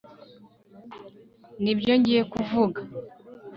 Nibyo 1.63 1.93
ngiye 1.99 2.23
kuvuga 2.33 2.79